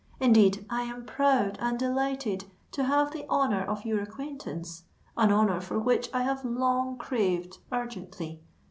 [0.19, 5.77] Indeed, I am proud and delighted to have the honour of your acquaintance—an honour for
[5.77, 8.41] which I have long craved urgently.